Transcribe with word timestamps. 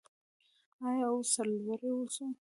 آیا 0.87 1.05
او 1.13 1.19
سرلوړي 1.31 1.89
اوسو؟ 1.95 2.25